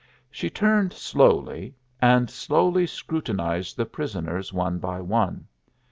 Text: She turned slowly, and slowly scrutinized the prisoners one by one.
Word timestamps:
She 0.31 0.49
turned 0.49 0.93
slowly, 0.93 1.75
and 2.01 2.27
slowly 2.27 2.87
scrutinized 2.87 3.77
the 3.77 3.85
prisoners 3.85 4.51
one 4.51 4.79
by 4.79 4.99
one. 4.99 5.45